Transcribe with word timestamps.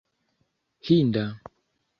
hinda 0.87 1.23